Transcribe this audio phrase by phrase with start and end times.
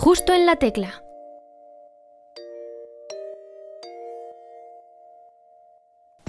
[0.00, 1.04] Justo en la tecla.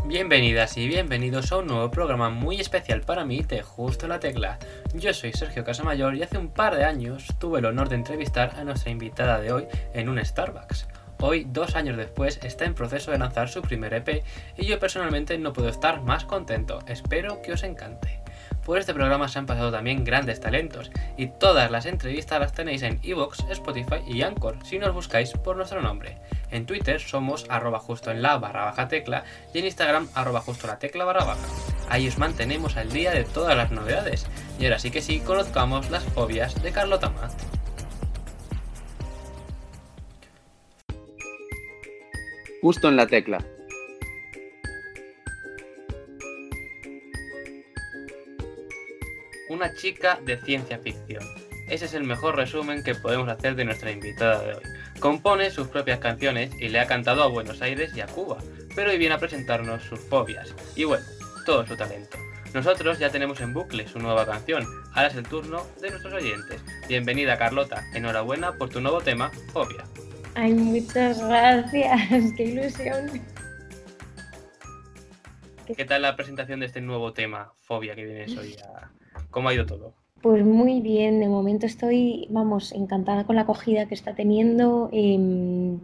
[0.03, 4.19] Bienvenidas y bienvenidos a un nuevo programa muy especial para mí de Justo en la
[4.19, 4.59] Tecla.
[4.93, 8.55] Yo soy Sergio Casamayor y hace un par de años tuve el honor de entrevistar
[8.57, 10.89] a nuestra invitada de hoy en un Starbucks.
[11.21, 14.21] Hoy, dos años después, está en proceso de lanzar su primer EP
[14.57, 16.79] y yo personalmente no puedo estar más contento.
[16.87, 18.20] Espero que os encante.
[18.65, 22.83] Por este programa se han pasado también grandes talentos y todas las entrevistas las tenéis
[22.83, 26.17] en Evox, Spotify y Anchor si nos buscáis por nuestro nombre.
[26.51, 30.79] En Twitter somos arroba en la barra baja tecla y en Instagram arroba justo la
[30.79, 31.47] tecla barra baja.
[31.89, 34.25] Ahí os mantenemos al día de todas las novedades.
[34.59, 37.33] Y ahora sí que sí, conozcamos las fobias de Carlota Matt.
[42.61, 43.43] Justo en la tecla.
[49.51, 51.21] Una chica de ciencia ficción.
[51.67, 54.63] Ese es el mejor resumen que podemos hacer de nuestra invitada de hoy.
[55.01, 58.37] Compone sus propias canciones y le ha cantado a Buenos Aires y a Cuba,
[58.77, 61.03] pero hoy viene a presentarnos sus fobias y bueno,
[61.45, 62.17] todo su talento.
[62.53, 66.61] Nosotros ya tenemos en bucle su nueva canción, ahora es el turno de nuestros oyentes.
[66.87, 69.83] Bienvenida Carlota, enhorabuena por tu nuevo tema, Fobia.
[70.35, 71.99] Ay, muchas gracias,
[72.37, 73.21] qué ilusión.
[75.75, 78.91] ¿Qué tal la presentación de este nuevo tema, Fobia, que vienes hoy a...
[79.29, 79.93] ¿Cómo ha ido todo?
[80.21, 84.89] Pues muy bien, de momento estoy, vamos, encantada con la acogida que está teniendo.
[84.91, 85.79] Em,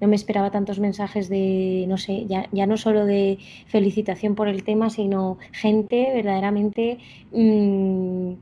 [0.00, 4.48] no me esperaba tantos mensajes de, no sé, ya, ya, no solo de felicitación por
[4.48, 6.98] el tema, sino gente verdaderamente
[7.32, 8.32] mm,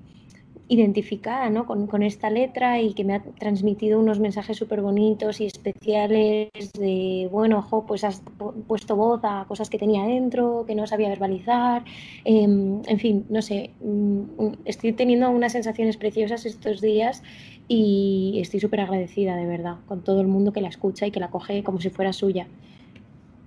[0.69, 1.67] identificada ¿no?
[1.67, 6.51] con, con, esta letra y que me ha transmitido unos mensajes súper bonitos y especiales
[6.79, 8.23] de, bueno, ojo, pues has
[8.67, 11.85] puesto voz a cosas que tenía dentro, que no sabía verbalizar,
[12.25, 14.25] eh, en fin, no sé, mm,
[14.67, 17.23] estoy teniendo unas sensaciones preciosas estos días
[17.67, 21.21] y estoy súper agradecida, de verdad, con todo el mundo que la escucha y que
[21.21, 22.47] la coge como si fuera suya.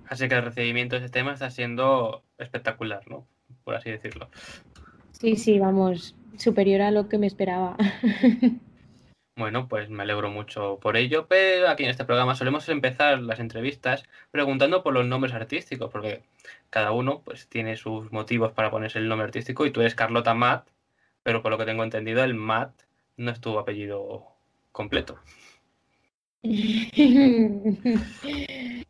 [0.08, 3.26] Así que el recibimiento de este tema está siendo espectacular, ¿no?
[3.64, 4.28] Por así decirlo.
[5.22, 7.76] Sí, sí, vamos, superior a lo que me esperaba.
[9.34, 13.40] Bueno, pues me alegro mucho por ello, pero aquí en este programa solemos empezar las
[13.40, 16.22] entrevistas preguntando por los nombres artísticos, porque
[16.68, 20.34] cada uno pues tiene sus motivos para ponerse el nombre artístico y tú eres Carlota
[20.34, 20.68] Matt,
[21.22, 22.82] pero por lo que tengo entendido el Matt
[23.16, 24.26] no es tu apellido
[24.70, 25.18] completo.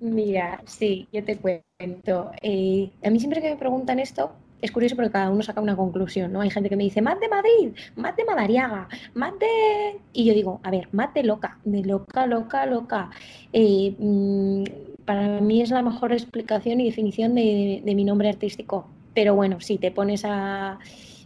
[0.00, 2.32] Mira, sí, yo te cuento.
[2.42, 5.76] Eh, a mí siempre que me preguntan esto, es curioso porque cada uno saca una
[5.76, 6.40] conclusión, ¿no?
[6.40, 10.00] Hay gente que me dice, más de Madrid, más de Madariaga, más de...
[10.12, 13.10] Y yo digo, a ver, más de loca, de loca, loca, loca.
[13.52, 14.64] Eh, mmm,
[15.04, 18.86] para mí es la mejor explicación y definición de, de, mi nombre artístico.
[19.12, 20.78] Pero bueno, si te pones a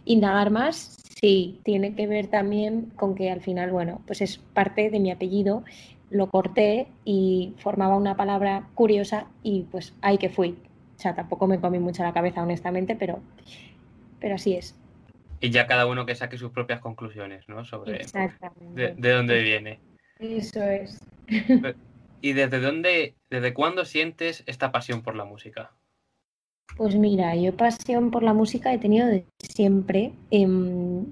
[0.05, 4.89] indagar más, sí, tiene que ver también con que al final, bueno, pues es parte
[4.89, 5.63] de mi apellido,
[6.09, 10.57] lo corté y formaba una palabra curiosa y pues ahí que fui.
[10.99, 13.21] O sea, tampoco me comí mucho la cabeza, honestamente, pero,
[14.19, 14.77] pero así es.
[15.39, 17.63] Y ya cada uno que saque sus propias conclusiones, ¿no?
[17.63, 17.99] Sobre
[18.73, 19.79] de, de, dónde viene.
[20.19, 20.99] Eso es.
[22.19, 25.71] ¿Y desde dónde, desde cuándo sientes esta pasión por la música?
[26.77, 30.47] Pues mira, yo pasión por la música he tenido de siempre, eh,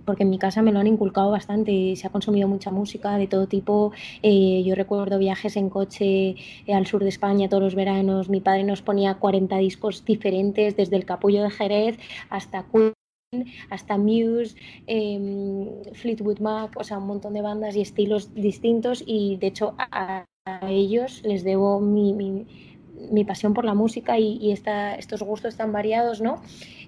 [0.06, 3.28] porque en mi casa me lo han inculcado bastante se ha consumido mucha música de
[3.28, 3.91] todo tipo.
[4.23, 6.35] Eh, yo recuerdo viajes en coche
[6.66, 8.29] eh, al sur de España todos los veranos.
[8.29, 11.97] Mi padre nos ponía 40 discos diferentes, desde el Capullo de Jerez
[12.29, 12.94] hasta Queen
[13.69, 14.56] hasta Muse,
[14.88, 19.75] eh, Fleetwood Mac, o sea, un montón de bandas y estilos distintos y de hecho
[19.78, 22.45] a, a ellos les debo mi, mi,
[23.11, 26.41] mi pasión por la música y, estos gustos tan variados, ¿no?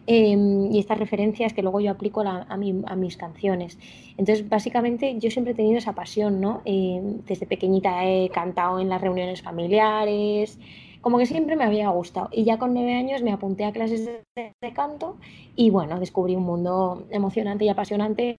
[0.07, 0.35] Eh,
[0.71, 3.77] y estas referencias que luego yo aplico a, mi, a, mis canciones.
[4.17, 6.61] Entonces, básicamente, yo siempre he tenido esa pasión, ¿no?
[6.65, 10.57] Eh, desde pequeñita he cantado en las reuniones familiares,
[11.01, 12.29] como que siempre me había gustado.
[12.31, 15.17] Y ya con nueve años me apunté a clases de canto
[15.55, 18.37] y, bueno, descubrí un mundo emocionante y apasionante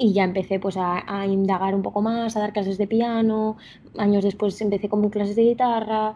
[0.00, 3.58] y ya empecé pues a, a, indagar un poco más, a dar clases de piano,
[3.98, 6.14] años después empecé con clases de guitarra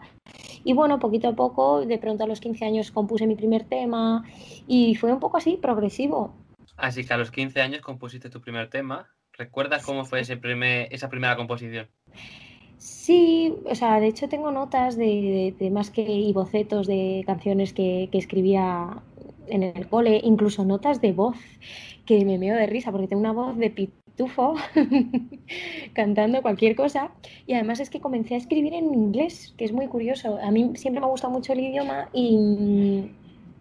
[0.63, 4.23] y bueno, poquito a poco, de pronto a los 15 años compuse mi primer tema
[4.67, 6.33] y fue un poco así, progresivo.
[6.75, 9.07] Así que a los 15 años compusiste tu primer tema.
[9.33, 11.87] ¿Recuerdas cómo fue ese primer, esa primera composición?
[12.77, 18.09] Sí, o sea, de hecho tengo notas de, temas que, y bocetos de canciones que,
[18.11, 19.03] que escribía
[19.47, 21.37] en el cole, incluso notas de voz
[22.05, 24.55] que me meo de risa porque tengo una voz de pitufo
[25.93, 27.11] cantando cualquier cosa
[27.47, 30.39] y además es que comencé a escribir en inglés, que es muy curioso.
[30.41, 33.11] A mí siempre me ha gustado mucho el idioma y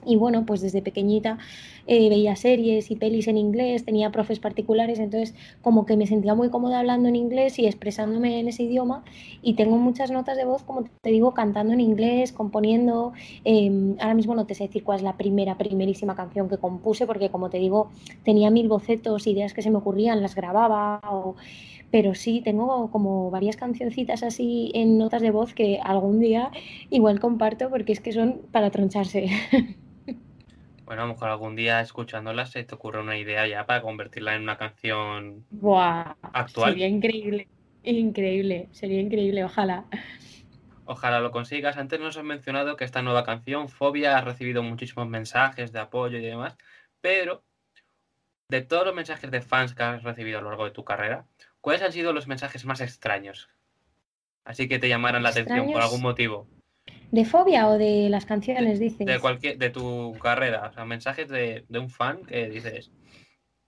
[0.07, 1.39] Y bueno, pues desde pequeñita
[1.87, 6.35] eh, veía series y pelis en inglés, tenía profes particulares, entonces como que me sentía
[6.35, 9.05] muy cómoda hablando en inglés y expresándome en ese idioma.
[9.43, 13.13] Y tengo muchas notas de voz, como te digo, cantando en inglés, componiendo.
[13.45, 17.07] Em, ahora mismo no te sé decir cuál es la primera, primerísima canción que compuse,
[17.07, 17.91] porque como te digo,
[18.25, 21.01] tenía mil bocetos, ideas que se me ocurrían, las grababa.
[21.91, 26.51] Pero sí, tengo como varias cancioncitas así en notas de voz que algún día
[26.91, 29.29] igual comparto porque es que son para troncharse.
[30.85, 34.35] Bueno, a lo mejor algún día escuchándola se te ocurre una idea ya para convertirla
[34.35, 36.73] en una canción Buah, actual.
[36.73, 37.49] Sería increíble,
[37.83, 39.85] increíble, sería increíble, ojalá.
[40.85, 41.79] Ojalá lo consigas.
[41.79, 46.19] Antes nos has mencionado que esta nueva canción, Fobia, ha recibido muchísimos mensajes de apoyo
[46.19, 46.59] y demás,
[47.01, 47.43] pero
[48.51, 51.27] de todos los mensajes de fans que has recibido a lo largo de tu carrera,
[51.63, 53.49] ¿cuáles han sido los mensajes más extraños?
[54.45, 56.47] Así que te llamaran la atención por algún motivo.
[57.15, 59.07] ¿De fobia o de las canciones, dices?
[59.07, 62.91] De cualquier, de tu carrera, o sea, mensajes de, un fan que dices,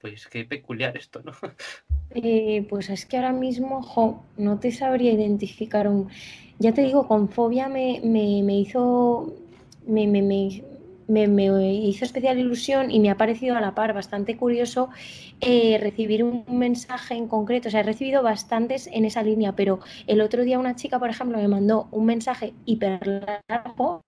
[0.00, 1.32] pues qué peculiar esto, ¿no?
[2.10, 6.08] Eh, pues es que ahora mismo, jo, no te sabría identificar un...
[6.58, 9.32] Ya te digo, con fobia me, me, me hizo...
[9.86, 10.22] Me, me,
[11.08, 11.24] me,
[11.72, 14.90] hizo especial ilusión y me ha parecido a la par bastante curioso
[15.40, 17.68] eh, recibir un mensaje en concreto.
[17.68, 21.10] O sea, he recibido bastantes en esa línea, pero el otro día una chica, por
[21.10, 24.04] ejemplo, me mandó un mensaje hiper largo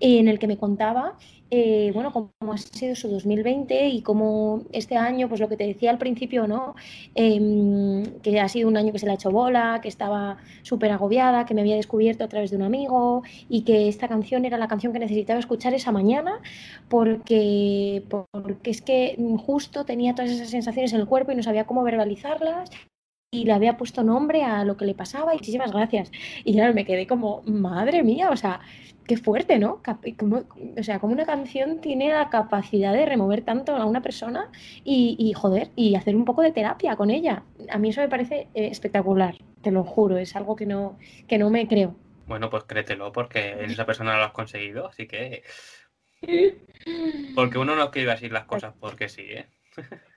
[0.00, 1.16] en el que me contaba
[1.50, 5.64] eh, bueno, cómo ha sido su 2020 y cómo este año, pues lo que te
[5.64, 6.74] decía al principio, ¿no?
[7.14, 10.90] Em, que ha sido un año que se le ha hecho bola, que estaba súper
[10.90, 14.58] agobiada, que me había descubierto a través de un amigo y que esta canción era
[14.58, 16.40] la canción que necesitaba escuchar esa mañana
[16.88, 21.64] porque, porque es que justo tenía todas esas sensaciones en el cuerpo y no sabía
[21.66, 22.70] cómo verbalizarlas
[23.30, 26.10] y le había puesto nombre a lo que le pasaba y muchísimas gracias.
[26.44, 28.60] Y claro, me quedé como, madre mía, o sea,
[29.06, 29.82] qué fuerte, ¿no?
[30.78, 34.50] o sea, como una canción tiene la capacidad de remover tanto a una persona
[34.84, 37.42] y, joder, y hacer un poco de terapia con ella.
[37.70, 40.98] A mí eso me parece eh, espectacular, te lo juro, es algo que no,
[41.28, 41.96] que no me creo.
[42.26, 45.42] Bueno, pues créetelo, porque esa persona lo has conseguido, así que...
[47.34, 49.46] Porque uno no escribe así las cosas porque sí, ¿eh?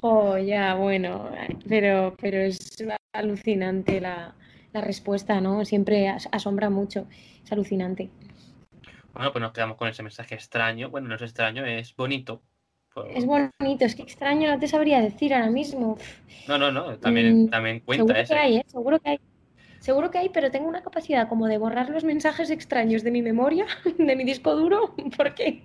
[0.00, 1.30] Oh, ya, bueno,
[1.68, 2.76] pero, pero es
[3.12, 4.34] alucinante la,
[4.72, 5.64] la respuesta, ¿no?
[5.64, 7.06] Siempre asombra mucho,
[7.44, 8.10] es alucinante.
[9.14, 10.90] Bueno, pues nos quedamos con ese mensaje extraño.
[10.90, 12.42] Bueno, no es extraño, es bonito.
[13.10, 15.98] Es bonito, es que extraño no te sabría decir ahora mismo.
[16.46, 18.64] No, no, no, también, mm, también cuenta seguro Que hay, ¿eh?
[18.68, 19.20] Seguro que hay.
[19.80, 23.20] Seguro que hay, pero tengo una capacidad como de borrar los mensajes extraños de mi
[23.20, 23.66] memoria,
[23.98, 25.64] de mi disco duro, porque,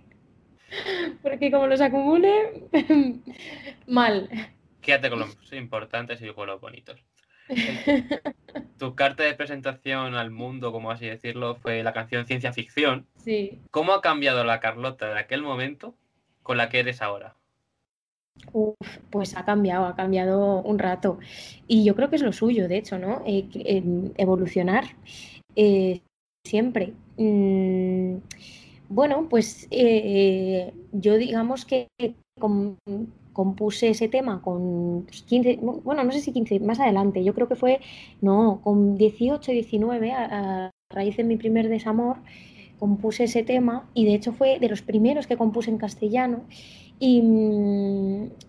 [1.21, 2.67] porque como los acumule,
[3.87, 4.29] mal.
[4.81, 6.99] Quédate con los importantes y con los bonitos.
[8.77, 13.07] Tu carta de presentación al mundo, como así decirlo, fue la canción Ciencia Ficción.
[13.17, 13.59] Sí.
[13.71, 15.95] ¿Cómo ha cambiado la Carlota de aquel momento
[16.43, 17.35] con la que eres ahora?
[18.53, 18.77] Uf,
[19.09, 21.19] pues ha cambiado, ha cambiado un rato.
[21.67, 23.21] Y yo creo que es lo suyo, de hecho, ¿no?
[23.25, 24.85] Eh, evolucionar
[25.55, 26.01] eh,
[26.45, 26.93] siempre.
[27.17, 28.17] Mm,
[28.89, 31.87] bueno, pues eh, yo digamos que
[33.33, 37.55] compuse ese tema con 15, bueno, no sé si 15, más adelante, yo creo que
[37.55, 37.79] fue,
[38.21, 42.17] no, con 18, 19, a, raíz de mi primer desamor,
[42.79, 46.41] compuse ese tema y de hecho fue de los primeros que compuse en castellano
[46.99, 47.21] y,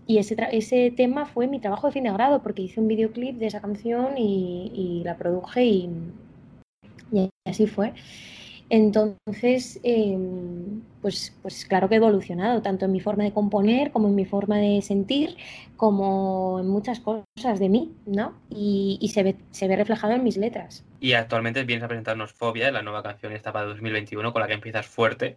[0.06, 3.36] y ese, ese, tema fue mi trabajo de fin de grado porque hice un videoclip
[3.36, 5.90] de esa canción y, la produje y
[7.44, 7.92] así fue.
[8.70, 14.06] Entonces, em, pues, pues claro que he evolucionado, tanto en mi forma de componer como
[14.08, 15.36] en mi forma de sentir,
[15.76, 18.32] como en muchas cosas de mí, ¿no?
[18.48, 20.84] Y, se, ve, se ve reflejado en mis letras.
[21.00, 24.54] Y actualmente vienes a presentarnos Fobia, la nueva canción esta para 2021, con la que
[24.54, 25.36] empiezas fuerte,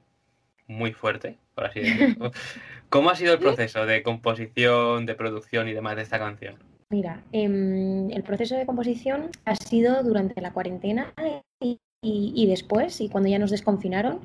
[0.68, 2.32] muy fuerte, por así decirlo.
[2.90, 6.60] ¿Cómo ha sido el proceso de composición, de producción y demás de esta canción?
[6.92, 11.12] Mira, em, el proceso de composición ha sido durante la cuarentena
[11.60, 14.20] y y, después, y cuando ya nos desconfinaron,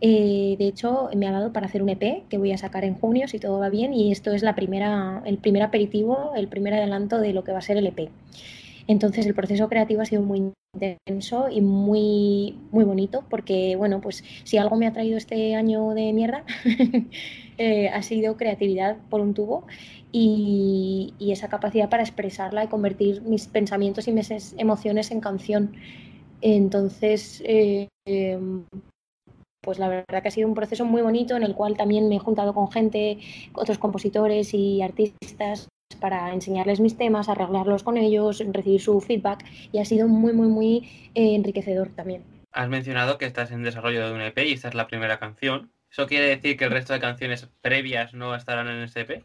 [0.00, 2.94] eh, de hecho, me ha dado para hacer un EP que voy a sacar en
[2.94, 6.74] junio si todo va bien y esto es la primera, el primer aperitivo, el primer
[6.74, 8.10] adelanto de lo que va a ser el EP.
[8.88, 14.22] Entonces el proceso creativo ha sido muy intenso y muy, muy bonito porque, bueno, pues
[14.44, 16.44] si algo me ha traído este año de mierda
[17.58, 19.66] eh, ha sido creatividad por un tubo
[20.12, 25.72] y, y, esa capacidad para expresarla y convertir mis pensamientos y mis emociones en canción.
[26.40, 27.88] Entonces, eh,
[29.66, 32.16] pues la verdad que ha sido un proceso muy bonito en el cual también me
[32.16, 33.18] he juntado con gente,
[33.52, 35.68] otros compositores y artistas
[36.00, 40.48] para enseñarles mis temas, arreglarlos con ellos, recibir su feedback y ha sido muy, muy,
[40.48, 42.22] muy eh, enriquecedor también.
[42.52, 45.70] Has mencionado que estás en desarrollo de un EP y esta es la primera canción.
[45.90, 49.24] ¿Eso quiere decir que el resto de canciones previas no estarán en este EP?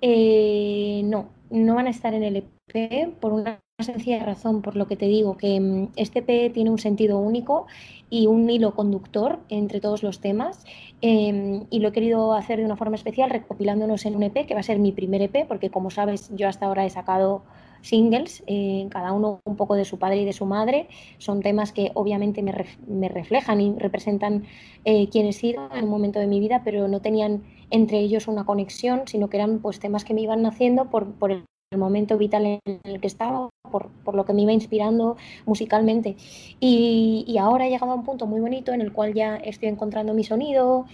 [0.00, 4.86] Eh, no, no van a estar en el EP por una sencilla razón, por lo
[4.86, 7.66] que te digo, que mm, este EP tiene un sentido único
[8.10, 10.64] y un hilo conductor entre todos los temas
[11.00, 14.54] em, y lo he querido hacer de una forma especial recopilándonos en un EP que
[14.54, 17.42] va a ser mi primer EP porque como sabes yo hasta ahora he sacado
[17.82, 20.88] singles, eh, cada uno un poco de su padre y de su madre.
[21.18, 24.44] Son temas que obviamente me, reflejan y representan
[24.84, 28.28] eh, quienes he sido en un momento de mi vida, pero no tenían entre ellos
[28.28, 31.44] una conexión, sino que eran pues temas que me iban naciendo por, por el
[31.76, 35.16] momento vital en el que estaba, por, por, lo que me iba inspirando
[35.46, 36.16] musicalmente.
[36.60, 39.68] Y, y ahora he llegado a un punto muy bonito en el cual ya estoy
[39.68, 40.86] encontrando mi sonido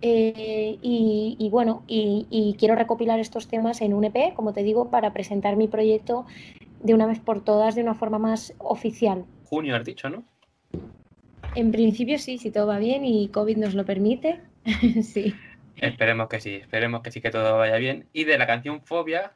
[0.00, 5.12] eh, y, bueno, y, quiero recopilar estos temas en un EP, como te digo, para
[5.12, 6.26] presentar mi proyecto
[6.82, 9.24] de una vez por todas de una forma más oficial.
[9.44, 10.24] Junio has dicho, ¿no?
[11.54, 14.40] En principio sí, si todo va bien y COVID nos lo permite,
[15.02, 15.34] sí.
[15.76, 18.06] Esperemos que sí, esperemos que sí que todo vaya bien.
[18.12, 19.32] Y de la canción Fobia,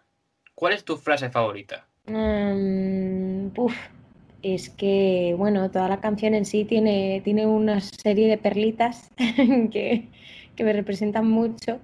[0.55, 1.88] ¿cuál es tu frase favorita?
[2.06, 3.49] Mm,
[4.42, 10.09] es que, bueno, toda la canción en sí tiene, tiene una serie de perlitas que,
[10.56, 11.80] que me representan mucho.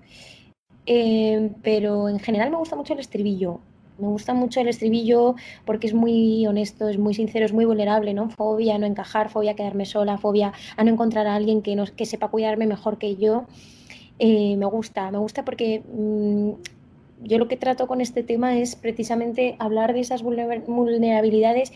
[0.87, 3.61] Eh, pero en general me gusta mucho el estribillo.
[3.99, 8.15] Me gusta mucho el estribillo porque es muy honesto, es muy sincero, es muy vulnerable,
[8.15, 8.31] ¿no?
[8.31, 11.77] Fobia a no encajar, fobia a quedarme sola, fobia a no encontrar a alguien que,
[11.97, 13.47] que sepa cuidarme mejor que yo.
[14.19, 16.51] Eh, me gusta, me gusta porque mm,
[17.23, 21.73] yo lo que trato con este tema es precisamente hablar de esas vulnerabilidades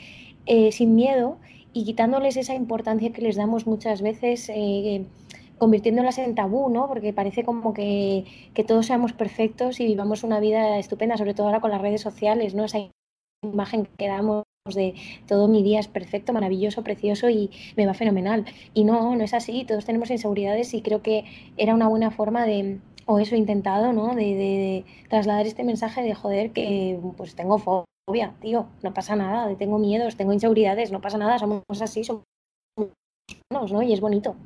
[0.46, 1.38] eh, sin miedo
[1.72, 4.50] y quitándoles esa importancia que les damos muchas veces
[5.62, 6.88] convirtiéndolas en tabú, ¿no?
[6.88, 8.24] Porque parece como que,
[8.66, 12.52] todos seamos perfectos y vivamos una vida estupenda, sobre todo ahora con las redes sociales,
[12.56, 12.64] ¿no?
[12.64, 12.78] Esa
[13.44, 14.42] imagen que damos
[14.74, 14.94] de
[15.28, 18.44] todo mi día es perfecto, maravilloso, precioso y me va fenomenal.
[18.74, 22.44] Y no, no es así, todos tenemos inseguridades y creo que era una buena forma
[22.44, 24.14] de, o eso he intentado, ¿no?
[24.14, 29.78] De, trasladar este mensaje de joder que pues tengo fobia, tío, no pasa nada, tengo
[29.78, 32.24] miedos, tengo inseguridades, no pasa nada, somos así, somos
[33.50, 33.82] ¿no?
[33.82, 34.36] Y es bonito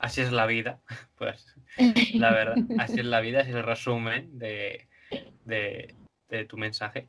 [0.00, 0.80] así es la vida,
[1.16, 1.54] pues
[2.14, 4.88] la verdad, así es la vida, así es el resumen de,
[6.48, 7.06] tu mensaje.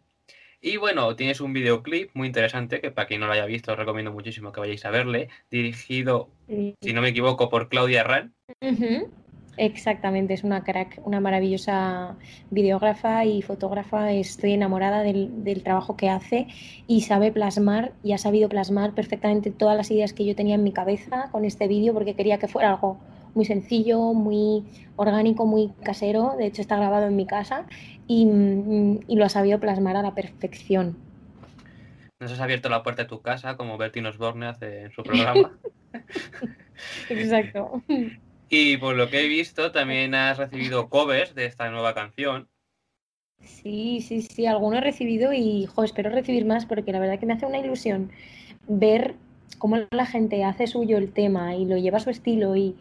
[0.63, 3.79] Y bueno, tienes un videoclip muy interesante que para quien no lo haya visto os
[3.79, 8.35] recomiendo muchísimo que vayáis a verle, dirigido, si no me equivoco, por Claudia Herrán.
[9.57, 12.15] Exactamente, es una crack, una maravillosa
[12.49, 14.11] videógrafa y fotógrafa.
[14.11, 16.47] Estoy enamorada del, del, trabajo que hace
[16.87, 20.63] y sabe plasmar y ha sabido plasmar perfectamente todas las ideas que yo tenía en
[20.63, 22.99] mi cabeza con este vídeo porque quería que fuera algo
[23.33, 24.63] muy sencillo, muy
[24.95, 26.35] orgánico, muy casero.
[26.37, 27.65] De hecho, está grabado en mi casa
[28.07, 28.27] y,
[29.07, 30.97] y lo ha sabido plasmar a la perfección.
[32.19, 35.57] Nos has abierto la puerta de tu casa como Bertino Osborne hace en su programa.
[37.09, 37.81] Exacto.
[38.53, 42.49] Y por lo que he visto, también has recibido covers de esta nueva canción.
[43.39, 47.25] Sí, sí, sí, alguno he recibido y jo, espero recibir más porque la verdad que
[47.25, 48.11] me hace una ilusión
[48.67, 49.15] ver
[49.57, 52.75] cómo la gente hace suyo el tema y lo lleva a su estilo y,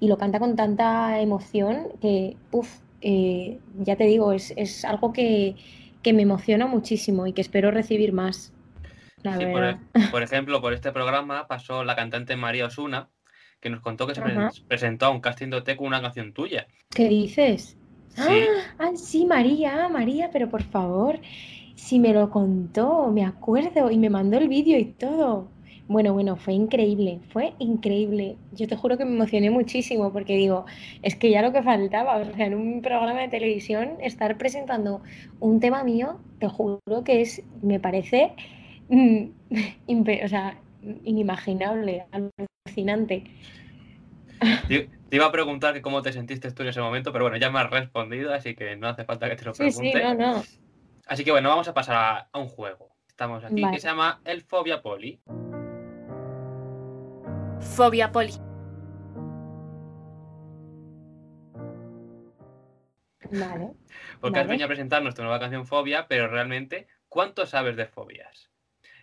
[0.00, 5.56] lo canta con tanta emoción que, uff, eh, ya te digo, es, es algo que,
[6.04, 8.52] que, me emociona muchísimo y que espero recibir más.
[9.24, 9.78] sí, por,
[10.12, 13.10] por, ejemplo, por este programa pasó la cantante María Osuna,
[13.66, 14.22] que nos contó que se
[14.68, 16.68] presentó a un casting de OT con una canción tuya.
[16.90, 17.76] ¿Qué dices?
[18.10, 18.44] Sí.
[18.78, 21.18] Ah, sí, María, María, pero por favor,
[21.74, 25.48] si me lo contó, me acuerdo, y me mandó el vídeo y todo.
[25.88, 28.36] Bueno, bueno, fue increíble, fue increíble.
[28.52, 30.64] Yo te juro que me emocioné muchísimo porque digo,
[31.02, 35.02] es que ya lo que faltaba, o sea, en un programa de televisión estar presentando
[35.40, 38.32] un tema mío, te juro que es, me parece,
[38.90, 39.24] mm,
[40.24, 40.56] o sea,
[41.04, 43.24] inimaginable, alucinante.
[44.68, 47.60] Te, iba a preguntar cómo te sentiste tú en ese momento, pero bueno, ya me
[47.60, 49.80] has respondido, así que no hace falta que te lo pregunte.
[49.80, 50.42] Sí, sí, no, no.
[51.06, 52.96] Así que bueno, vamos a pasar a, un juego.
[53.08, 55.20] Estamos aquí, que se llama el Fobia Poli.
[57.60, 58.34] Fobia Poli.
[63.30, 63.72] Vale.
[64.20, 68.50] Porque has venido a presentar nuestra nueva canción Fobia, pero realmente, ¿cuánto sabes de fobias?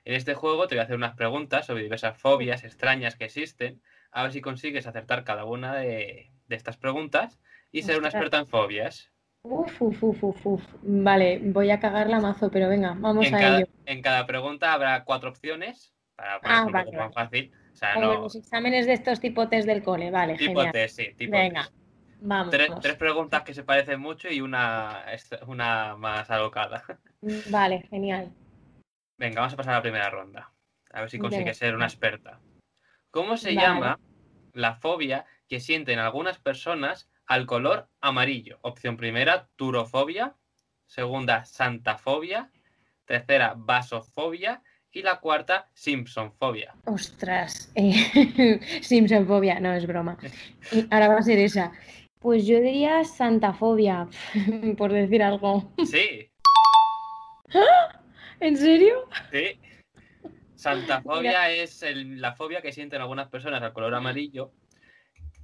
[0.05, 3.81] En este juego te voy a hacer unas preguntas sobre diversas fobias extrañas que existen,
[4.11, 7.39] a ver si consigues acertar cada una de, estas preguntas
[7.71, 9.11] y ser una experta en fobias.
[9.43, 13.67] Uf, uf, uf, uf, Vale, voy a cagarla mazo, pero venga, vamos a ello.
[13.85, 17.51] En cada pregunta habrá cuatro opciones para ah, vale, más fácil.
[17.71, 18.21] O sea, no...
[18.21, 20.35] los exámenes de estos tipo test del cole, vale.
[20.35, 20.89] Tipo genial.
[20.89, 21.69] sí, tipo Venga,
[22.21, 22.51] vamos.
[22.51, 25.03] Tres, tres, preguntas que se parecen mucho y una,
[25.47, 26.83] una más alocada.
[27.49, 28.31] Vale, genial.
[29.23, 30.51] Venga, vamos a pasar a la primera ronda.
[30.91, 32.41] A ver si consigue ser una experta.
[33.09, 33.97] ¿Cómo se llama
[34.51, 38.59] la fobia que sienten algunas personas al color amarillo.
[38.63, 40.35] Opción primera, turofobia.
[40.87, 42.51] Segunda, santafobia.
[43.05, 44.61] Tercera, vasofobia.
[44.91, 46.75] Y la cuarta, simpsonfobia.
[46.83, 50.17] Ostras, eh, Simpsonfobia, no es broma.
[50.69, 51.71] Y ahora va a ser esa.
[52.19, 54.09] Pues yo diría santafobia,
[54.77, 55.71] por decir algo.
[55.85, 56.29] Sí,
[58.39, 59.07] ¿En serio?
[59.31, 59.59] sí.
[60.55, 64.51] Santafobia es el- la fobia que sienten algunas personas al color amarillo.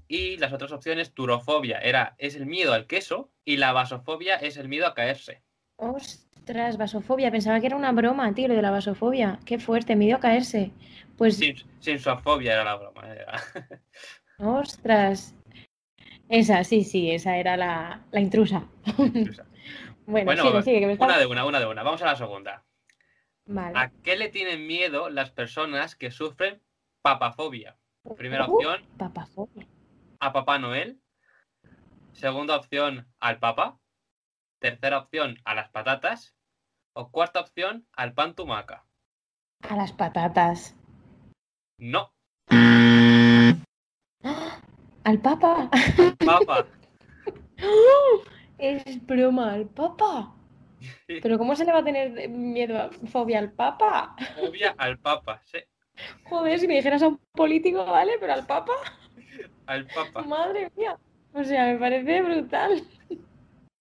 [0.08, 3.30] Y las otras opciones, turofobia, era, es el miedo al queso.
[3.44, 5.44] Y la vasofobia es el miedo a caerse.
[5.76, 7.32] Ostras, vasofobia.
[7.32, 9.40] Pensaba que era una broma, tío, lo de la vasofobia.
[9.46, 10.72] Qué fuerte, me dio a caerse.
[11.18, 13.14] Pues, Sims- Simpsonfobia era la broma.
[13.14, 13.42] era.
[14.40, 15.36] ostras.
[16.30, 18.68] Esa, sí, sí, esa era la, la intrusa.
[20.06, 21.06] Bueno, Bueno, sigue, sigue, que me está...
[21.06, 21.84] Una de una, una de una.
[21.84, 22.64] Vamos a la segunda.
[23.52, 23.78] Vale.
[23.80, 26.62] ¿A qué le tienen miedo las personas que sufren
[27.02, 27.78] papafobia?
[28.16, 29.68] Primera Uh, opción, Papafobia.
[30.20, 31.02] a Papá Noel.
[32.14, 33.80] Segunda opción, al Papa.
[34.60, 36.36] Tercera opción, a las patatas.
[36.94, 38.86] O cuarta opción, al pan tumaca.
[39.68, 40.76] A las patatas.
[41.80, 42.14] No.
[45.06, 45.70] Al papa.
[46.26, 46.66] papa.
[48.58, 50.36] Es broma, al papa.
[51.08, 54.16] Pero ¿cómo se le va a tener miedo, fobia al papa?
[54.40, 55.42] Fobia al papa.
[55.46, 55.60] Sí,
[56.26, 58.74] Joder, si me dijeras a un político, vale, pero al papa,
[59.66, 60.22] al papa.
[60.24, 60.98] madre mía.
[61.34, 62.84] O sea, me parece brutal.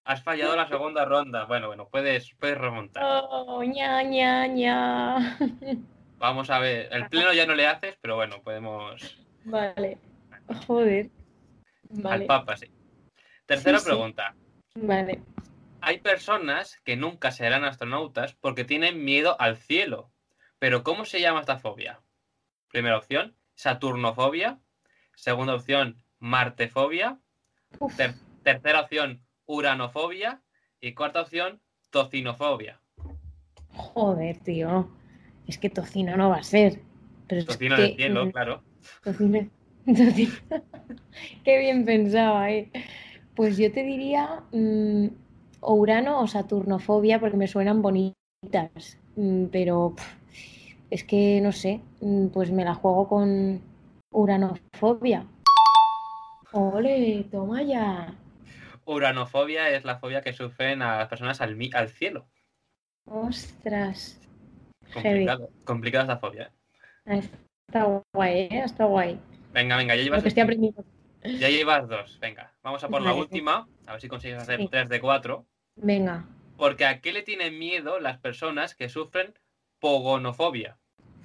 [0.04, 1.44] Has fallado la segunda ronda.
[1.44, 3.02] Bueno, bueno, puedes, puedes remontar.
[3.04, 5.38] Oh, ña, ña, ña.
[6.18, 6.88] Vamos a ver.
[6.90, 9.18] El pleno ya no le haces, pero bueno, podemos.
[9.44, 9.98] Vale.
[10.66, 11.10] Joder.
[12.04, 12.66] Al papa, sí.
[13.46, 13.90] Tercera Sí, sí.
[13.90, 14.34] pregunta.
[14.74, 15.22] Vale.
[15.80, 20.10] Hay personas que nunca serán astronautas porque tienen miedo al cielo.
[20.58, 22.00] Pero ¿cómo se llama esta fobia?
[22.70, 24.58] Primera opción, Saturnofobia.
[25.14, 27.18] Segunda opción, Martefobia.
[27.96, 30.42] Ter- tercera opción, Uranofobia.
[30.80, 32.80] Y cuarta opción, Tocinofobia.
[33.70, 34.90] Joder, tío.
[35.46, 36.80] Es que tocino no va a ser.
[37.28, 38.62] Pero es Tocino que, del cielo, mm, claro.
[39.02, 39.48] Tocino.
[39.86, 40.32] tocino.
[41.44, 42.70] Qué bien pensado ahí.
[43.34, 45.06] Pues yo te diría mm,
[45.60, 48.98] o Urano o Saturnofobia porque me suenan bonitas.
[49.16, 49.94] Mm, pero
[50.90, 51.80] es que no sé.
[52.00, 53.60] mm, Pues me la juego con
[54.12, 55.26] Uranofobia.
[56.52, 58.14] Ole, toma ya.
[58.86, 62.26] Uranofobia es la fobia que sufren a las personas al, mi- al cielo.
[63.06, 64.18] Ostras.
[64.94, 66.50] Complicado, complicada esta fobia.
[67.04, 67.20] ¿eh?
[67.68, 68.62] Está guay, ¿eh?
[68.64, 69.20] Está guay.
[69.52, 70.84] Venga, venga, ya llevas, Lo que estoy aprendiendo.
[71.22, 72.18] Ya llevas dos.
[72.20, 73.68] Venga, vamos a por la última.
[73.86, 74.68] A ver si consigues hacer Sí.
[74.70, 75.46] tres de cuatro.
[75.76, 76.24] Venga.
[76.56, 79.38] Porque ¿a qué le tienen miedo las personas que sufren
[79.80, 80.78] pogonofobia?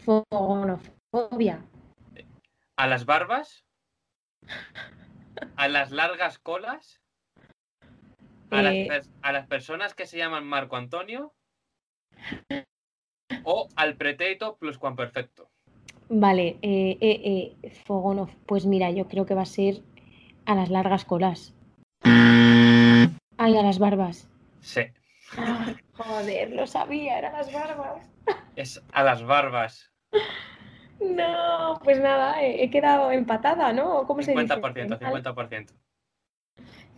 [0.05, 1.65] Fogonofobia.
[2.75, 3.65] ¿A las barbas?
[5.55, 7.01] ¿A las largas colas?
[8.51, 9.01] ¿A, las, Eh.
[9.21, 11.33] a las personas que se llaman Marco Antonio?
[13.43, 15.49] ¿O al preteito pluscuamperfecto?
[16.09, 19.81] Vale, eh, eh, eh, fogono- Pues mira, yo creo que va a ser
[20.45, 21.53] a las largas colas.
[22.03, 24.29] Ay, a las barbas.
[24.61, 24.81] Sí,
[25.37, 28.07] Ah, joder, lo sabía, eran las barbas.
[28.55, 29.91] es a las barbas.
[30.99, 34.05] No, pues nada, he, quedado empatada, ¿no?
[34.05, 34.43] ¿Cómo se dice?
[34.55, 35.73] 50%, 50%.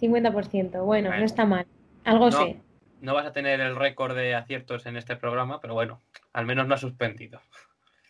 [0.01, 1.19] 50%, bueno, Bueno.
[1.19, 1.65] no está mal.
[2.03, 2.37] Algo No.
[2.37, 2.61] sé.
[3.01, 6.01] No vas a tener el récord de aciertos en este programa, pero bueno,
[6.33, 7.39] al menos no has suspendido.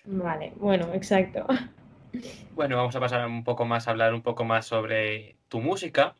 [0.05, 1.45] Vale, bueno, exacto.
[2.53, 6.15] Bueno, vamos a pasar un poco más a hablar un poco más sobre tu música,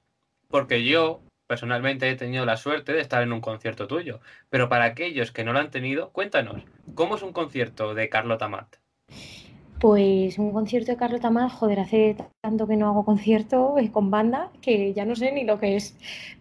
[0.50, 4.19] porque yo personalmente he tenido la suerte de estar en un concierto tuyo.
[4.50, 8.50] Pero para aquellos que no lo han tenido, cuéntanos, ¿cómo es un concierto de Carlota
[8.50, 8.78] Matt?
[9.86, 14.10] Pues un concierto de Carlota Mal, joder, hace tanto que no hago concierto eh, con
[14.10, 15.95] banda que ya no sé ni lo que es.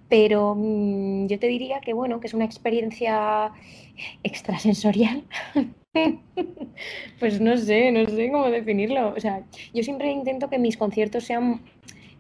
[0.09, 3.53] Pero mm, yo te diría que bueno, que es una experiencia
[4.23, 5.25] extrasensorial.
[7.21, 9.13] Pues no sé, no sé cómo definirlo.
[9.15, 11.61] O sea, yo siempre intento que mis conciertos sean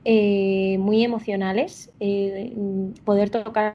[0.05, 3.73] eh, muy emocionales, eh, mm, poder tocar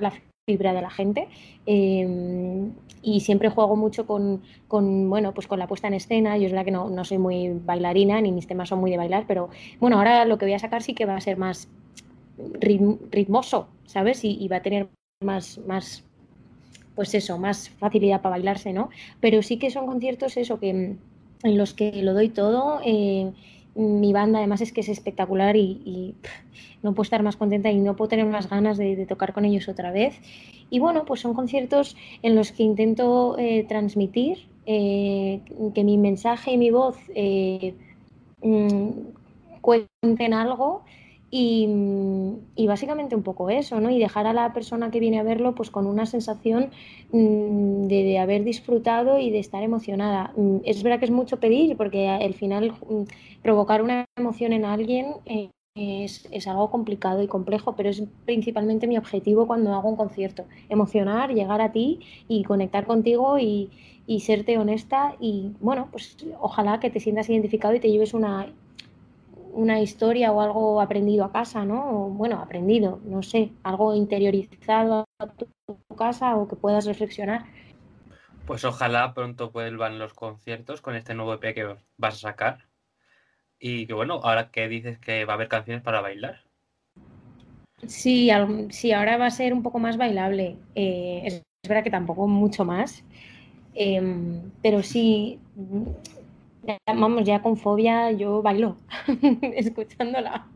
[0.00, 0.12] la
[0.46, 1.28] fibra de la gente.
[1.66, 2.68] eh,
[3.02, 6.36] y siempre juego mucho con, con, bueno, pues con la puesta en escena.
[6.38, 8.96] Yo es la que no, no soy muy bailarina, ni mis temas son muy de
[8.96, 11.68] bailar, pero bueno, ahora lo que voy a sacar sí que va a ser más
[12.38, 14.24] ritm- ritmoso, ¿sabes?
[14.24, 14.88] Y, va a tener
[15.22, 16.04] más, más,
[16.94, 18.90] pues eso, más facilidad para bailarse, ¿no?
[19.20, 22.80] Pero sí que son conciertos eso, que en los que lo doy todo.
[22.84, 23.32] eh,
[23.74, 26.14] mi banda además es que es espectacular y,
[26.82, 29.46] no puedo estar más contenta y no puedo tener más ganas de, de tocar con
[29.46, 30.20] ellos otra vez.
[30.68, 35.40] Y bueno, pues son conciertos en los que intento eh, transmitir eh,
[35.74, 37.74] que mi mensaje y mi voz eh,
[38.42, 38.88] mm,
[39.60, 40.84] cuenten algo
[41.36, 43.90] y, básicamente un poco eso, ¿no?
[43.90, 46.70] Y dejar a la persona que viene a verlo pues con una sensación
[47.10, 50.32] mm, de, de, haber disfrutado y de estar emocionada.
[50.36, 53.02] Mm, es verdad que es mucho pedir porque al final mm,
[53.42, 58.86] provocar una emoción en alguien eh, es, es, algo complicado y complejo, pero es principalmente
[58.86, 60.44] mi objetivo cuando hago un concierto.
[60.68, 63.70] Emocionar, llegar a ti y conectar contigo y,
[64.06, 68.52] y serte honesta y bueno, pues ojalá que te sientas identificado y te lleves una
[69.54, 71.90] una historia o algo aprendido a casa, ¿no?
[71.90, 75.48] O, bueno, aprendido, no sé, algo interiorizado a tu,
[75.96, 77.46] casa o que puedas reflexionar.
[78.46, 82.66] Pues ojalá pronto vuelvan los conciertos con este nuevo EP que vas a sacar.
[83.58, 86.42] Y que bueno, ahora que dices que va a haber canciones para bailar.
[87.86, 88.30] Sí,
[88.70, 90.56] sí ahora va a ser un poco más bailable.
[90.74, 93.04] Eh, es, es, verdad que tampoco mucho más.
[93.74, 95.38] Eh, pero sí,
[96.86, 98.76] vamos, ya con fobia yo bailo
[99.56, 100.46] escuchándola.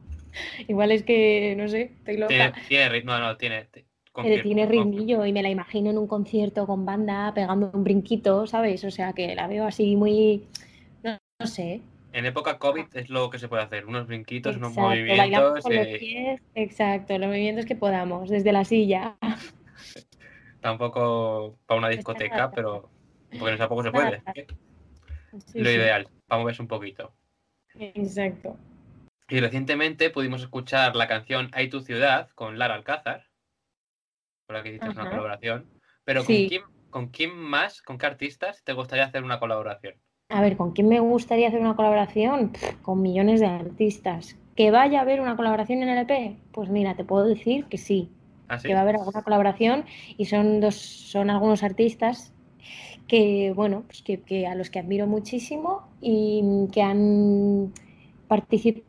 [0.66, 2.29] Igual es que, no sé, estoy loca.
[2.29, 3.68] Tiene, tiene ritmo, no, tiene.
[4.14, 8.47] Pero tiene ritmillo y me la imagino en un concierto con banda pegando un brinquito,
[8.47, 8.83] ¿sabes?
[8.85, 10.44] O sea que la veo así muy.
[11.03, 11.83] No, no sé.
[12.12, 15.62] En época COVID es lo que se puede hacer, unos brinquitos, exacto, unos movimientos.
[15.62, 19.16] Con los pies, exacto, los movimientos que podamos, desde la silla.
[20.61, 22.88] Tampoco para una discoteca, pero
[23.38, 24.23] porque tampoco se puede.
[25.47, 27.12] Sí, lo ideal, vamos a ver un poquito.
[27.75, 28.57] Exacto.
[29.29, 33.27] Y recientemente pudimos escuchar la canción Hay tu ciudad con Lara Alcázar,
[34.47, 35.67] con la que hiciste una colaboración.
[36.05, 39.97] Pero ¿con, quién, ¿con quién más, con qué artistas te gustaría hacer una colaboración?
[40.31, 42.53] A ver, ¿con quién me gustaría hacer una colaboración?
[42.83, 44.37] con millones de artistas.
[44.57, 46.37] ¿Que vaya a haber una colaboración en el EP?
[46.53, 48.11] Pues mira, te puedo decir que sí.
[48.49, 48.69] ¿Ah, sí?
[48.69, 49.85] Que va a haber alguna colaboración
[50.17, 52.33] y son dos, son algunos artistas
[53.07, 56.42] que, bueno, pues que, a los que admiro muchísimo y
[56.73, 57.73] que han
[58.29, 58.85] participado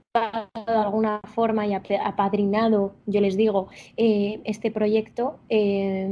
[0.53, 5.39] de alguna forma y apadrinado, yo les digo, eh, este proyecto.
[5.49, 6.07] Eh,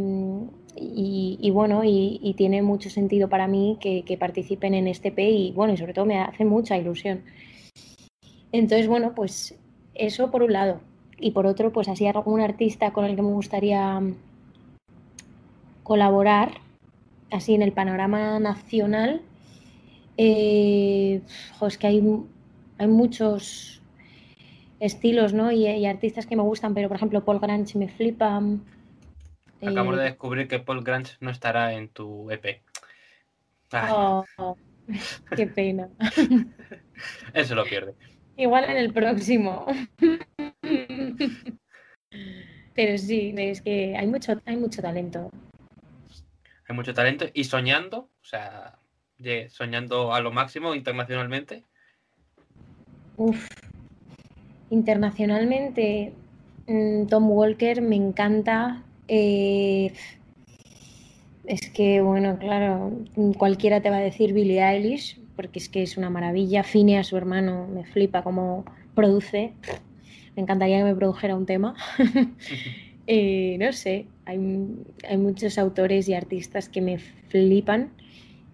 [0.79, 5.27] y, bueno, y, y, tiene mucho sentido para mí que, que, participen en este P
[5.27, 7.23] y bueno, y sobre todo me hace mucha ilusión.
[8.51, 9.57] Entonces, bueno, pues
[9.95, 10.79] eso por un lado.
[11.19, 14.01] Y por otro, pues así algún artista con el que me gustaría
[15.83, 16.61] colaborar,
[17.31, 19.21] así en el panorama nacional,
[20.17, 21.21] eh,
[21.61, 22.03] es que hay,
[22.77, 23.81] hay muchos
[24.79, 25.51] estilos ¿no?
[25.51, 28.41] Y, y, artistas que me gustan, pero por ejemplo Paul Grange me flipa.
[29.61, 29.97] Acabo eh...
[29.97, 32.61] de descubrir que Paul Grange no estará en tu EP.
[33.73, 34.23] Oh,
[35.35, 35.89] qué pena.
[37.43, 37.93] Se lo pierde.
[38.37, 39.65] Igual en el próximo.
[42.75, 45.31] Pero sí, es que hay mucho, hay mucho talento
[46.67, 48.77] hay mucho talento y soñando, o sea,
[49.49, 51.63] soñando a lo máximo internacionalmente.
[53.15, 53.47] Uf,
[54.69, 56.13] internacionalmente,
[56.67, 58.83] mm, Tom Walker me encanta.
[59.07, 59.93] Eh,
[61.45, 62.91] es que, bueno, claro,
[63.37, 66.63] cualquiera te va a decir Billie Eilish, porque es que es una maravilla.
[66.63, 69.53] Fine a su hermano, me flipa cómo produce.
[70.35, 71.75] Me encantaría que me produjera un tema.
[73.07, 74.37] eh, no sé, hay,
[75.07, 77.93] hay, muchos autores y artistas que me flipan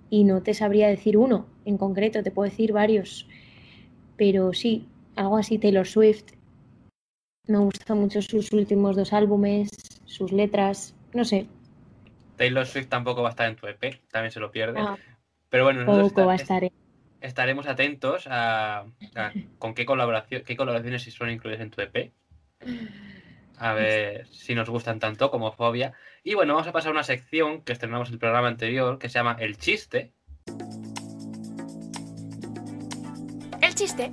[0.09, 3.27] y no te sabría decir uno en concreto, te puedo decir varios,
[4.15, 6.25] pero sí, algo así, Taylor Swift.
[7.47, 9.69] Me gustan mucho sus últimos dos álbumes,
[10.05, 11.47] sus letras, no sé.
[12.37, 14.79] Taylor Swift tampoco va a estar en tu EP, también se lo pierde.
[14.79, 14.97] Ah,
[15.49, 16.69] pero bueno, poco va a estar.
[17.19, 22.11] estaremos atentos a, a con qué, colaboración, qué colaboraciones son incluidas en tu EP
[23.57, 25.93] a ver si nos gustan tanto como Fobia.
[26.23, 29.19] Y bueno, vamos a pasar a una sección que estrenamos el programa anterior que se
[29.19, 30.13] llama El chiste.
[33.61, 34.11] El chiste.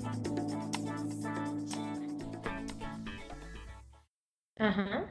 [4.58, 5.06] Ajá.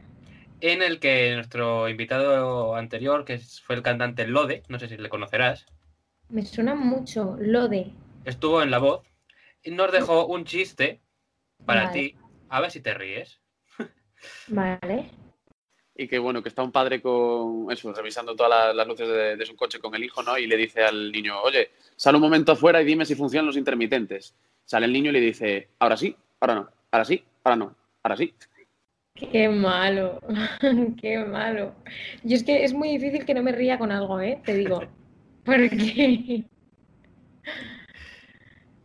[0.61, 5.09] En el que nuestro invitado anterior, que fue el cantante Lode, no sé si le
[5.09, 5.65] conocerás.
[6.29, 7.91] Me suena mucho, Lode.
[8.25, 9.07] Estuvo en la voz
[9.63, 11.01] y nos dejó un chiste
[11.65, 11.93] para vale.
[11.93, 12.17] ti.
[12.49, 13.41] A ver si te ríes.
[14.47, 15.11] Vale.
[15.95, 19.35] Y que bueno, que está un padre con eso, revisando todas las, las luces de,
[19.35, 20.37] de, su coche con el hijo, ¿no?
[20.37, 23.57] Y le dice al niño, oye, sal un momento afuera y dime si funcionan los
[23.57, 24.33] intermitentes.
[24.63, 28.15] Sale el niño y le dice, ahora sí, ahora no, ahora sí, ahora no, ahora
[28.15, 28.33] sí.
[29.13, 30.21] Qué malo,
[31.01, 31.75] qué malo.
[32.23, 34.41] Yo es que es muy difícil que no me ría con algo, ¿eh?
[34.45, 34.81] Te digo.
[35.43, 36.45] Porque...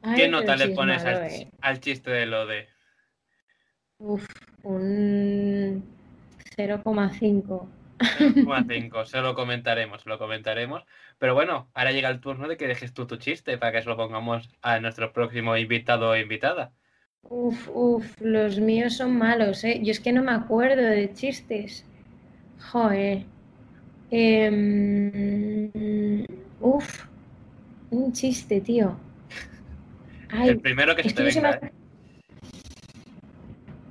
[0.03, 1.49] Ay, ¿Qué nota le pones malo, al, eh.
[1.61, 2.74] al chiste de lo de?
[4.07, 4.27] Uf,
[4.65, 5.83] un
[6.57, 7.67] 0,5.
[7.99, 10.85] 0,5, se lo comentaremos, se lo comentaremos.
[11.19, 13.89] Pero bueno, ahora llega el turno de que dejes tú tu chiste para que se
[13.89, 16.73] lo pongamos a nuestro próximo invitado o invitada.
[17.23, 19.81] Uf, uf, los míos son malos, ¿eh?
[19.83, 21.87] Yo es que no me acuerdo de chistes.
[22.73, 23.23] Joder.
[24.11, 25.71] Em,
[26.61, 27.07] uf,
[27.91, 28.99] un chiste, tío.
[30.29, 31.53] Ay, el primero que se te me venga.
[31.63, 31.73] ¿eh?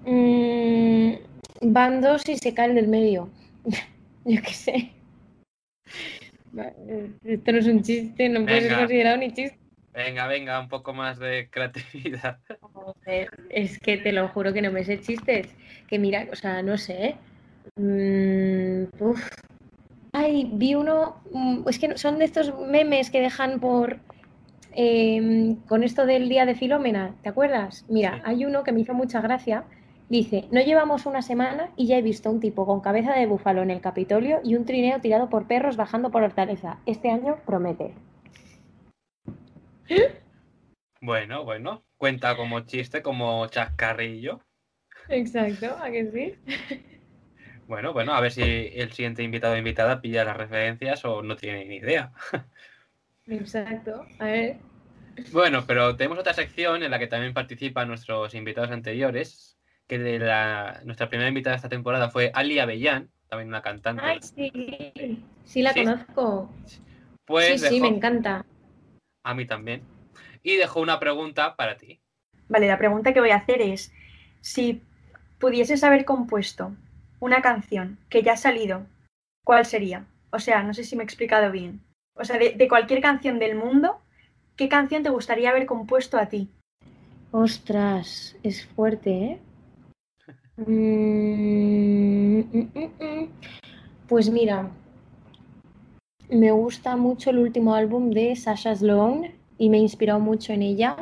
[0.05, 1.13] Mm,
[1.61, 3.29] van dos y se caen del medio.
[4.25, 4.91] Yo qué sé.
[7.23, 9.57] Esto no es un chiste, no puede ser considerado ni chiste.
[9.93, 12.39] Venga, venga, un poco más de creatividad.
[13.49, 15.47] Es que te lo juro que no me sé chistes.
[15.87, 17.15] Que mira, o sea, no sé.
[17.75, 19.27] Mm, uf.
[20.11, 21.21] Ay, vi uno.
[21.31, 23.99] mm, Es que son de estos memes que dejan por.
[24.75, 27.85] em, con esto del día de Filomena, ¿te acuerdas?
[27.89, 28.21] Mira, Sí.
[28.25, 29.65] hay uno que me hizo mucha gracia.
[30.13, 33.63] Dice: No llevamos una semana y ya he visto un tipo con cabeza de búfalo
[33.63, 36.77] en el Capitolio y un trineo tirado por perros bajando por Hortaleza.
[36.85, 37.95] Este año promete.
[41.01, 44.41] Bueno, bueno, cuenta como chiste, como chascarrillo.
[45.09, 46.53] Exacto, ¿a que sí?
[47.67, 51.35] Bueno, bueno, a ver si el siguiente invitado o invitada pilla las referencias o no
[51.35, 52.11] tiene ni idea.
[53.25, 54.05] Exacto.
[54.19, 54.57] A ver.
[55.31, 59.57] Bueno, pero tenemos otra sección en la que también participan nuestros invitados anteriores,
[59.93, 64.01] que de la, nuestra primera invitada de esta temporada fue Ali Avellán, también una cantante.
[64.03, 65.23] Ay, sí.
[65.45, 65.83] Sí, la Sí.
[65.83, 66.49] conozco.
[67.25, 68.43] Pues sí, sí, me encanta.
[69.23, 69.83] a mí también.
[70.41, 72.01] Y dejó una pregunta para ti.
[72.49, 73.93] Vale, la pregunta que voy a hacer es,
[74.41, 74.81] si
[75.39, 76.75] pudieses haber compuesto
[77.19, 78.87] una canción que ya ha salido,
[79.45, 80.05] ¿cuál sería?
[80.31, 81.81] O sea, no sé si me he explicado bien.
[82.15, 83.99] O sea, de, de cualquier canción del mundo,
[84.57, 86.49] ¿qué canción te gustaría haber compuesto a ti?
[87.31, 89.39] Ostras, es fuerte, ¿eh?
[90.57, 93.27] Mm, mm, mm.
[94.07, 94.69] Pues mira,
[96.29, 100.61] me gusta mucho el último álbum de Sasha Sloan y me he inspirado mucho en
[100.61, 100.95] ella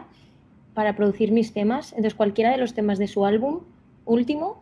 [0.74, 1.92] para producir mis temas.
[1.92, 3.62] Entonces, cualquiera de los temas de su álbum
[4.06, 4.62] último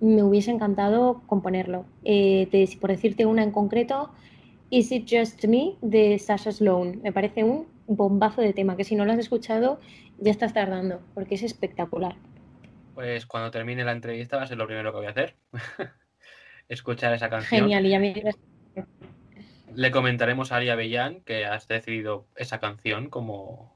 [0.00, 1.84] me hubiese encantado componerlo.
[2.04, 2.48] Eh,
[2.80, 4.10] por decirte una en concreto,
[4.70, 7.00] Is It Just Me de Sasha Sloan.
[7.02, 9.80] Me parece un bombazo de tema que si no lo has escuchado
[10.18, 12.14] ya estás tardando porque es espectacular.
[13.00, 15.34] Pues cuando termine la entrevista va a ser lo primero que voy a hacer.
[16.68, 17.62] Escuchar esa canción.
[17.62, 18.14] Genial, y ya me.
[19.74, 23.74] Le comentaremos a Ali Avellán que has decidido esa canción como,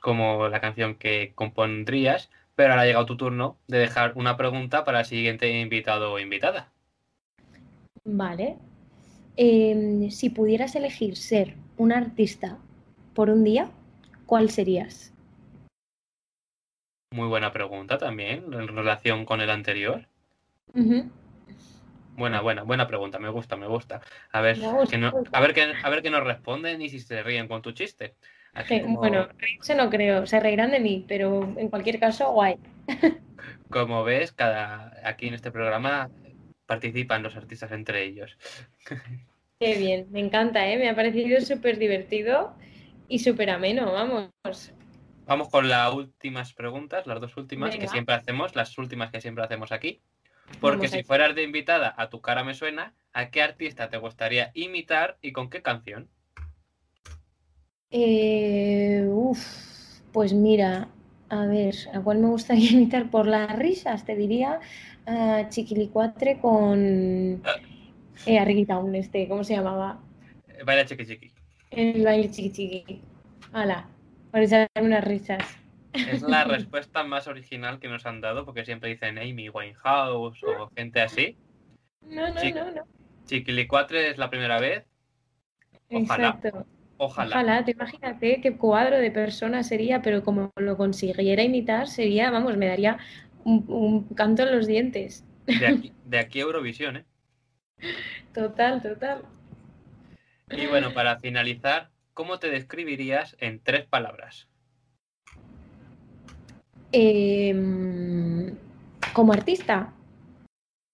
[0.00, 4.84] como la canción que compondrías, pero ahora ha llegado tu turno de dejar una pregunta
[4.84, 6.70] para el siguiente invitado o invitada.
[8.04, 8.58] Vale.
[9.36, 12.58] Em, si pudieras elegir ser un artista
[13.12, 13.72] por un día,
[14.24, 15.12] ¿cuál serías?
[17.12, 20.06] Muy buena pregunta también en relación con el anterior.
[22.16, 24.00] Buena, buena, buena pregunta, me gusta, me gusta.
[24.30, 27.00] A ver, gusta, que no- a ver, qué, a ver qué nos responden y si
[27.00, 28.14] se ríen con tu chiste.
[28.68, 32.54] Eh, como- Bueno, reírse no creo, se reirán de mí, pero en cualquier caso, guay.
[33.70, 36.10] Como ves, cada aquí en este programa
[36.66, 38.38] participan los artistas entre ellos.
[39.60, 40.78] Qué bien, me encanta, ¿eh?
[40.78, 42.54] Me ha parecido súper divertido
[43.08, 44.30] y súper ameno, vamos.
[45.30, 47.92] Vamos con las últimas preguntas, las dos últimas que Venga.
[47.92, 50.00] siempre hacemos, las últimas que siempre hacemos aquí.
[50.60, 54.50] Porque si fueras de invitada a tu cara me suena, ¿a qué artista te gustaría
[54.54, 56.08] imitar y con qué canción?
[57.92, 59.38] Eh, uf,
[60.10, 60.88] pues mira,
[61.28, 64.04] a ver, ¿a cuál me gustaría imitar por las risas?
[64.04, 64.58] Te diría
[65.06, 67.40] a Chiquilicuatre con
[68.26, 70.00] eh, a Ricky Town, este, ¿cómo se llamaba?
[70.48, 71.30] Eh, Baila chiqui chiqui.
[71.70, 73.00] El baile chiqui chiqui.
[73.52, 73.88] Hala,
[74.30, 75.42] por echarme unas risas.
[75.92, 80.70] Es la respuesta más original que nos han dado porque siempre dicen Amy Winehouse o
[80.76, 81.36] gente así.
[82.02, 82.82] No, no, no, no.
[83.26, 84.84] Chiquilicuatre es la primera vez.
[85.90, 86.28] Ojalá.
[86.28, 86.66] Exacto.
[86.96, 87.30] Ojalá.
[87.30, 92.56] Ojalá, te imagínate qué cuadro de personas sería, pero como lo consiguiera imitar, sería, vamos,
[92.56, 92.98] me daría
[93.44, 95.24] un, un canto en los dientes.
[95.46, 97.04] De aquí, de aquí a Eurovisión, ¿eh?
[98.34, 99.22] Total, total.
[100.50, 104.48] Y bueno, para finalizar, ¿cómo te describirías en tres palabras?
[106.92, 108.56] Em,
[109.12, 109.92] como artista,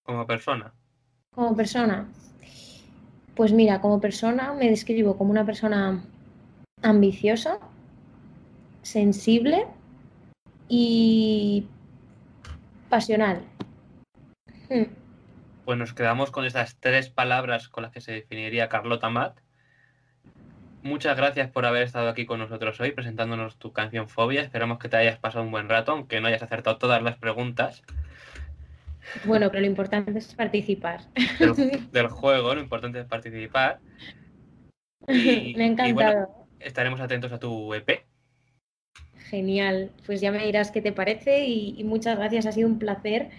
[0.04, 0.72] Como persona.
[1.34, 2.06] como persona.
[3.34, 6.02] Pues mira, como persona me describo como una persona
[6.82, 7.58] ambiciosa,
[8.82, 9.66] sensible
[10.68, 11.66] y
[12.88, 13.42] pasional.
[14.70, 14.84] Hmm.
[15.64, 19.40] Pues nos quedamos con esas tres palabras con las que se definiría Carlota Matt.
[20.86, 24.40] Muchas gracias por haber estado aquí con nosotros hoy presentándonos tu canción Fobia.
[24.42, 27.82] Esperamos que te hayas pasado un buen rato, aunque no hayas acertado todas las preguntas
[29.24, 31.00] Bueno, pero lo importante es participar.
[31.40, 32.54] del, del juego.
[32.54, 33.80] Lo importante es participar.
[35.08, 35.94] Y- Me ha y encantado.
[35.94, 36.28] bueno,
[36.60, 38.04] estaremos atentos a tu EP.
[39.28, 43.30] Genial, pues ya me dirás qué te parece y, muchas gracias, ha sido un placer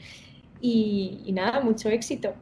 [0.60, 2.36] y, nada, mucho éxito.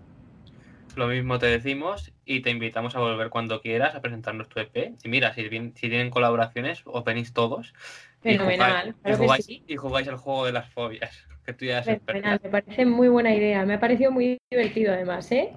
[0.95, 4.93] Lo mismo te decimos y te invitamos a volver cuando quieras a presentarnos tu EP.
[5.03, 7.73] Y mira, si, si tienen colaboraciones, os venís todos.
[8.21, 8.95] Fenomenal.
[9.05, 12.85] Y jugáis, y jugáis, el juego de las fobias, que tú ya Fenomenal, me parece
[12.85, 13.65] muy buena idea.
[13.65, 15.53] Me ha parecido muy divertido además, ¿eh?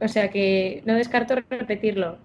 [0.00, 2.18] O sea que no descarto repetirlo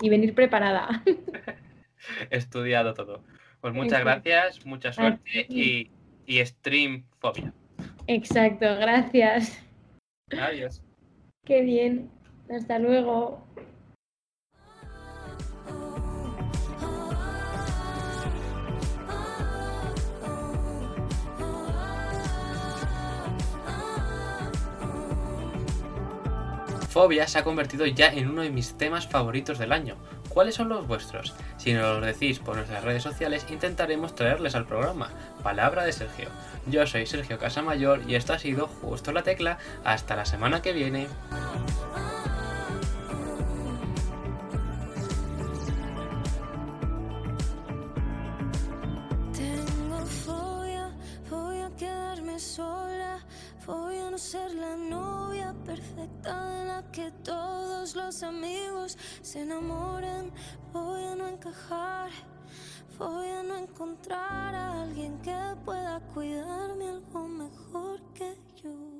[0.00, 1.02] y venir preparada.
[2.30, 3.24] Estudiado todo.
[3.60, 5.90] Pues muchas gracias, mucha suerte y,
[6.26, 7.52] y stream fobia.
[8.06, 9.58] Exacto, gracias.
[10.30, 10.82] Adiós.
[11.44, 12.10] Qué bien.
[12.48, 13.44] Hasta luego.
[26.88, 29.96] Fobia se ha convertido ya en uno de mis temas favoritos del año.
[30.34, 31.32] ¿Cuáles son los vuestros?
[31.58, 35.10] Si nos los decís por nuestras redes sociales, intentaremos traerles al programa.
[35.44, 36.28] Palabra de Sergio.
[36.66, 39.58] Yo soy Sergio Casamayor y esto ha sido Justo la Tecla.
[39.84, 41.06] Hasta la semana que viene.
[59.34, 60.30] se enamoren.
[60.72, 62.08] Voy a no encajar,
[62.96, 68.93] voy a no encontrar a alguien que pueda cuidarme algo mejor que yo.